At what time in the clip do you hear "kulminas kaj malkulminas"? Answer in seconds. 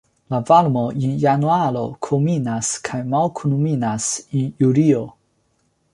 2.07-4.11